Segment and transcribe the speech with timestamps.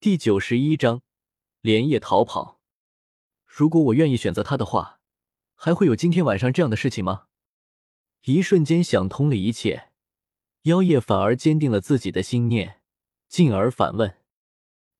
[0.00, 1.02] 第九十一章
[1.60, 2.60] 连夜逃跑。
[3.44, 5.00] 如果我愿意选择他的话，
[5.56, 7.24] 还会有今天晚上这样的事情吗？
[8.22, 9.90] 一瞬间想通了一切，
[10.62, 12.80] 妖夜反而坚定了自己的心念，
[13.26, 14.18] 进而反问。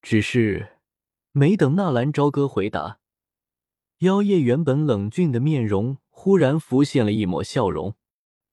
[0.02, 0.80] 只是
[1.30, 2.98] 没等纳兰朝歌回答，
[3.98, 7.94] 妖夜原本冷峻的面容忽然浮现了一抹笑容。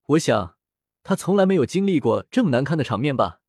[0.09, 0.57] 我想，
[1.01, 3.41] 他从来没有经历过这么难堪的场面吧。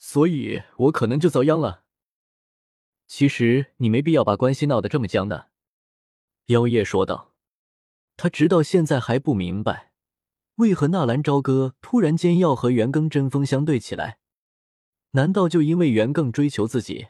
[0.00, 1.84] 所以我可能就遭殃了。
[3.06, 5.50] 其实你没必要把关系闹得这么僵的，
[6.46, 7.34] 妖夜说道。
[8.16, 9.92] 他直到现在还不明白，
[10.56, 14.18] 为何纳兰朝歌突然间要和袁庚针锋相对起来？
[15.12, 17.08] 难道就因为袁庚追求自己？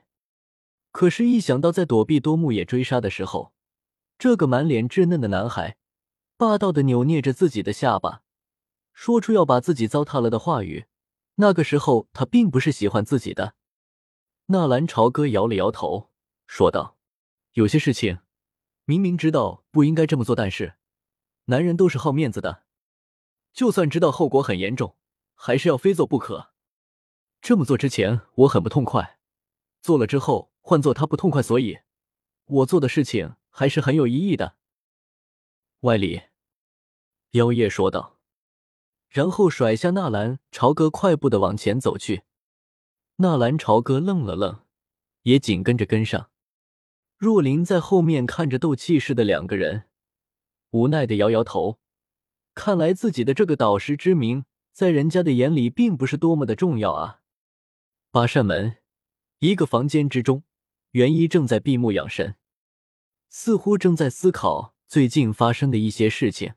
[0.91, 3.52] 可是，一想到在躲避多木野追杀的时候，
[4.18, 5.77] 这个满脸稚嫩的男孩
[6.37, 8.23] 霸道的扭捏着自己的下巴，
[8.93, 10.87] 说出要把自己糟蹋了的话语。
[11.41, 13.55] 那个时候，他并不是喜欢自己的。
[14.47, 16.11] 纳兰朝歌摇了摇头，
[16.47, 16.99] 说道
[17.55, 18.19] ：“有些事情，
[18.85, 20.74] 明明知道不应该这么做，但是，
[21.47, 22.65] 男人都是好面子的，
[23.55, 24.97] 就算知道后果很严重，
[25.35, 26.52] 还是要非做不可。
[27.41, 29.16] 这么做之前，我很不痛快；
[29.80, 31.79] 做了之后，换做他不痛快，所以，
[32.45, 34.57] 我做的事情还是很有意义的。”
[35.80, 36.21] 外里，
[37.30, 38.20] 妖夜说道。
[39.11, 42.23] 然后甩下纳兰朝歌，快步的往前走去。
[43.16, 44.61] 纳兰朝歌愣了愣，
[45.23, 46.30] 也紧跟着跟上。
[47.19, 49.88] 若琳在后面看着斗气势的两个人，
[50.71, 51.81] 无奈的摇摇头。
[52.55, 57.21] 看来自己的这个导师之名，在人家的眼里并不是多么的重要啊。
[58.13, 58.77] 八扇门，
[59.41, 60.45] 一个房间之中，
[60.93, 62.37] 袁一正在闭目养神，
[63.29, 66.55] 似乎正在思考最近发生的一些事情。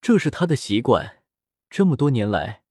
[0.00, 1.19] 这是他的习惯。
[1.70, 2.64] 这么多年来，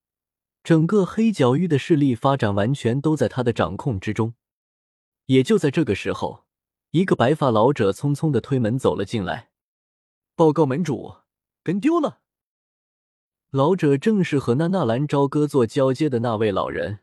[0.62, 4.34] 整个黑角域的势力发展完全都在他的掌控之中。
[5.28, 6.46] 也就在这个时候，
[6.92, 9.52] 一个白发老者匆匆的推门走了进来，
[10.36, 11.16] 报告门主，
[11.64, 12.20] 跟丢了。
[13.52, 17.00] 老者正是和那纳兰朝歌做交接的那位老人，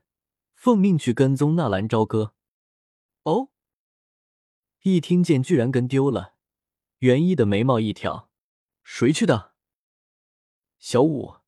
[0.55, 2.34] 奉命去跟踪纳兰朝歌。
[3.23, 3.49] 哦，
[4.83, 6.34] 一听见居然跟丢了，
[6.99, 8.28] 袁一的眉毛一挑，
[8.84, 9.55] 谁去的？
[10.78, 11.46] 小五。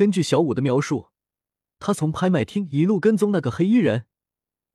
[0.00, 1.10] 根据小五的描述，
[1.78, 4.06] 他从拍卖厅一路跟踪那个黑衣人，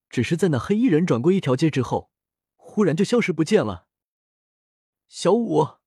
[0.07, 2.11] 只是在那黑衣人转过一条街之后，
[2.55, 3.87] 忽然就消失不见了。
[5.07, 5.77] 小五，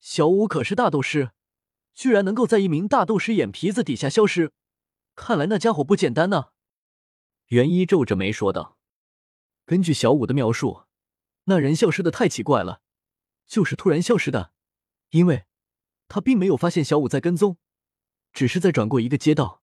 [0.00, 1.30] 小五可是大斗师，
[1.94, 4.52] 居然能够在一名大斗师眼皮子底下消失，
[5.14, 6.48] 看来那家伙不简单呢。
[7.46, 8.76] 袁一皱着眉说道
[9.64, 10.82] ：“根据小五的描述，
[11.44, 12.82] 那人消失的太奇怪了，
[13.46, 14.52] 就是突然消失的，
[15.08, 15.46] 因为
[16.06, 17.56] 他并没有发现小五在跟踪。”
[18.32, 19.62] 只是在转过一个街道，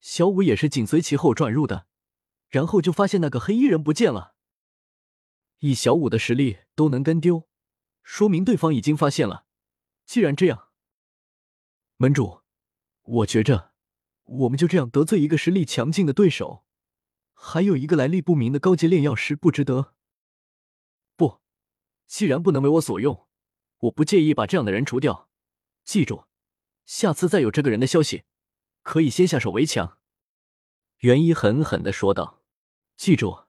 [0.00, 1.86] 小五也是紧随其后转入的，
[2.48, 4.34] 然后就发现那个黑衣人不见了。
[5.58, 7.48] 以小五的实力都能跟丢，
[8.02, 9.46] 说明对方已经发现了。
[10.04, 10.68] 既然这样，
[11.96, 12.42] 门主，
[13.02, 13.72] 我觉着
[14.24, 16.64] 我们就这样得罪一个实力强劲的对手，
[17.32, 19.94] 还有一个来历不明的高阶炼药师，不值得。
[21.16, 21.40] 不，
[22.06, 23.26] 既然不能为我所用，
[23.78, 25.30] 我不介意把这样的人除掉。
[25.84, 26.24] 记住。
[26.86, 28.24] 下次再有这个人的消息，
[28.82, 29.98] 可以先下手为强。”
[31.00, 32.42] 袁一狠狠的说道。
[32.96, 33.44] “记住，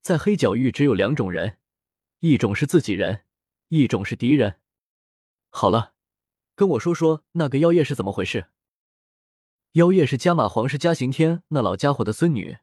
[0.00, 1.58] 在黑角域只有两种人，
[2.20, 3.24] 一种是自己人，
[3.68, 4.60] 一种是敌人。
[5.50, 5.92] 好了，
[6.54, 8.46] 跟我说说那个妖夜是怎么回事。”
[9.72, 12.56] 妖夜是加马皇室加刑天那老家伙的孙女，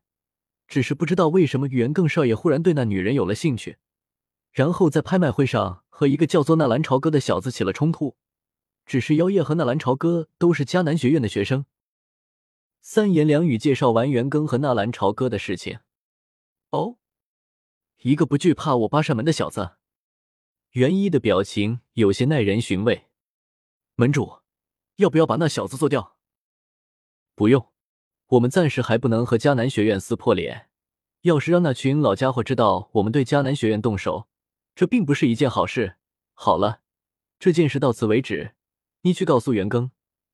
[0.68, 3.78] 只是不知道为什么袁更少爷忽然对那女人有了兴趣，
[4.52, 8.18] 然后在拍卖会上和一个叫做纳兰朝歌的小子起了冲突。
[8.86, 11.66] 只是妖夜和纳兰朝歌都是迦南学院的学生。
[12.82, 15.80] 三言两语介绍完袁庚和纳兰朝歌的事情。
[16.72, 16.98] 哦，
[18.02, 19.78] 一个不惧怕我八扇门的小子。
[20.72, 23.08] 袁一的表情有些耐人寻味。
[23.96, 24.40] 门主，
[24.96, 26.18] 要不要把那小子做掉？
[27.36, 27.72] 不用，
[28.28, 30.70] 我们暂时还不能和迦南学院撕破脸。
[31.22, 34.28] 要是让那群老家伙知道我们对迦南学院动手，
[34.76, 35.96] 这并不是一件好事。
[36.34, 36.82] 好了，
[37.40, 38.56] 这件事到此为止。
[39.06, 39.92] 你去告诉袁庚，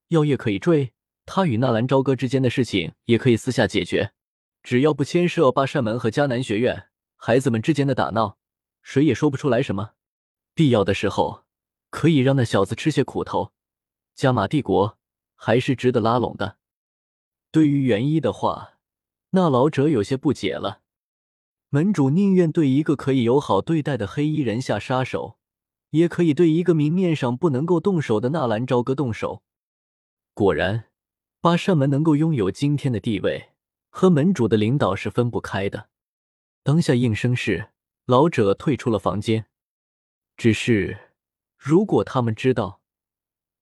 [0.10, 0.94] 药业可以追
[1.26, 4.14] 他与纳兰朝歌之间的事情，也可以私下解决，
[4.62, 8.38] 只要不牵涉八扇门和迦南学院孩子们之间的打闹，
[8.84, 9.94] 谁也说不出来什么。
[10.54, 11.46] 必要的时候，
[11.90, 13.54] 可以让那小子吃些苦头。
[14.14, 15.00] 加玛帝国
[15.34, 16.58] 还是值得拉拢的。
[17.52, 18.74] 对于袁一的话，
[19.32, 20.82] 那老者有些不解了。
[21.70, 25.39] 门主宁愿对一个可以友好对待的黑衣人下杀手。
[25.92, 29.44] 也可以对一个明面上不能够动手的纳兰朝歌动手。
[30.34, 30.86] 果然，
[31.42, 33.50] 八扇门能够拥有今天的地位，
[33.90, 35.90] 和门主的领导是分不开的。
[36.64, 37.72] 当下应声是，
[38.06, 39.48] 老者退出了房间。
[40.38, 41.12] 只是，
[41.58, 42.82] 如果他们知道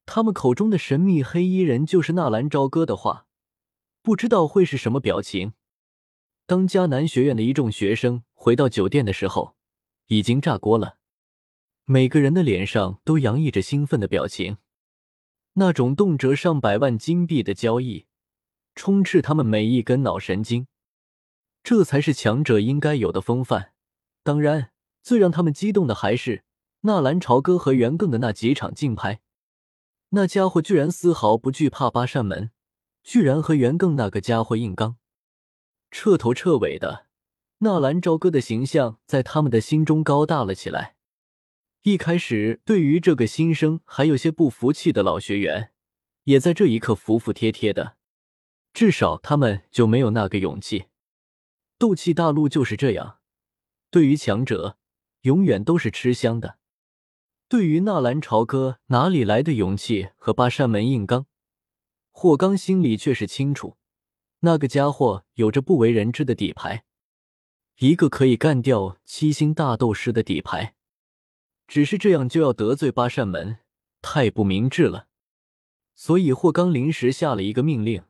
[0.06, 3.28] 他们口中的神秘黑衣人就是纳兰朝歌的话，
[4.02, 5.54] 不知道会是什么表情。
[6.46, 9.56] 当迦南学院的一众学生回到酒店的时候，
[10.08, 10.98] 已经炸锅了，
[11.90, 14.58] 每个人的脸上都洋溢着兴奋的表情。
[15.54, 18.08] 那种动辄上百万金币的交易，
[18.76, 20.68] 充斥他们每一根脑神经。
[21.64, 23.72] 这才是强者应该有的风范。
[24.22, 26.44] 当然，最让他们激动的还是
[26.82, 29.22] 纳兰朝歌和袁更的那几场竞拍。
[30.10, 32.52] 那家伙居然丝毫不惧怕八扇门，
[33.02, 34.98] 居然和袁更那个家伙硬刚，
[35.90, 37.06] 彻头彻尾的，
[37.60, 40.97] 纳兰朝歌的形象在他们的心中高大了起来。
[41.84, 45.72] 一开始，对于这个新生还有些不服气的老学员，
[46.26, 47.96] 也在这一刻服服帖帖的。
[48.74, 50.86] 至少他们就没有那个勇气。
[51.78, 53.20] 斗气大陆就是这样，
[53.90, 54.78] 对于强者，
[55.22, 56.58] 永远都是吃香的。
[57.48, 61.28] 对于纳兰朝歌哪里来的勇气和八扇门硬刚，
[62.12, 63.78] 霍刚心里却是清楚。
[64.42, 66.84] 那个家伙有着不为人知的底牌，
[67.78, 70.76] 一个可以干掉七星大斗师的底牌。
[71.68, 73.60] 只是这样就要得罪八扇门，
[74.02, 75.08] 太不明智了。
[75.94, 78.04] 所以霍刚临时下了一个命令，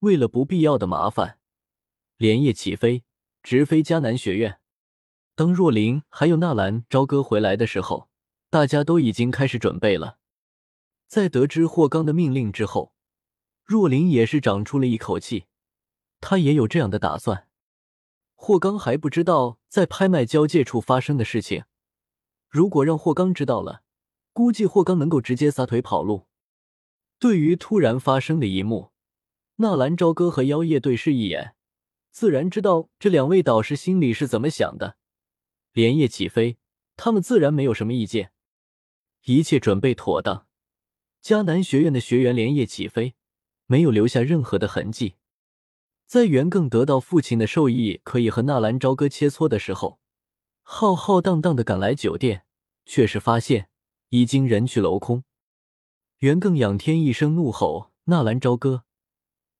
[0.00, 1.38] 为了不必要的麻烦，
[2.16, 3.04] 连夜起飞，
[3.42, 4.60] 直飞迦南学院。
[5.34, 8.08] 当若琳还有纳兰朝歌回来的时候，
[8.50, 10.18] 大家都已经开始准备了。
[11.06, 12.92] 在得知霍刚的命令之后，
[13.64, 15.46] 若琳也是长出了一口气，
[16.20, 17.46] 他也有这样的打算。
[18.34, 21.64] 霍刚还不知道在拍卖交界处发生的事情。
[22.48, 23.82] 如果让霍刚知道了，
[24.32, 26.26] 估计霍刚能够直接撒腿跑路。
[27.18, 28.92] 对于突然发生的一幕，
[29.56, 31.54] 纳兰朝歌和妖夜对视一眼，
[32.10, 34.96] 自然知道这两位导师心里是怎么想的。
[35.72, 36.58] 连夜起飞，
[36.96, 38.32] 他们自然没有什么意见。
[39.24, 40.46] 一切准备妥当，
[41.22, 43.14] 迦南学院的学员连夜起飞，
[43.66, 45.16] 没有留下任何的痕迹。
[46.06, 50.00] 在袁更得到父亲的授意，可以和纳兰朝歌切磋的时候。
[50.70, 52.44] 浩浩荡荡的赶来酒店，
[52.84, 53.70] 却是发现
[54.10, 55.24] 已经人去楼空。
[56.18, 58.84] 袁更仰天一声怒吼：“纳兰朝歌，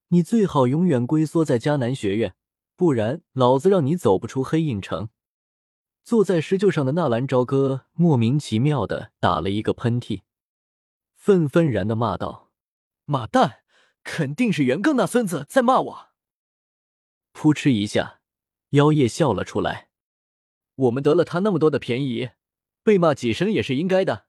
[0.08, 2.36] 你最好永远龟缩在迦南学院，
[2.76, 5.08] 不然老子让你走不出黑影城！”
[6.04, 10.20] 坐在石臼上的纳兰朝歌莫名其妙的打了一个喷嚏，
[11.14, 12.50] 愤愤然的骂道
[13.06, 13.62] ：“妈蛋，
[14.04, 16.08] 肯定是袁更那孙子在骂我！”
[17.32, 18.20] 噗嗤一下，
[18.70, 19.87] 妖夜笑了出来。
[20.78, 22.30] 我们得了他那么多的便宜，
[22.84, 24.26] 被骂几声也是应该的。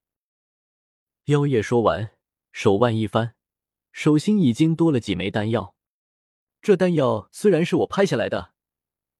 [1.25, 2.11] 妖夜说完，
[2.51, 3.35] 手腕一翻，
[3.91, 5.75] 手心已经多了几枚丹药。
[6.59, 8.53] 这丹药虽然是我拍下来的，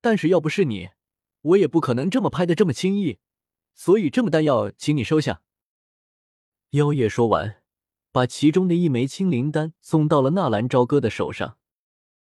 [0.02, 0.90] 但是要不是你，
[1.42, 3.20] 我也不可能这么拍的这么轻易。
[3.76, 5.44] 所以这么丹药，请你收下。
[6.72, 7.62] 妖夜说完，
[8.12, 11.59] 把其中的一枚青灵丹送到了纳兰朝歌的手上。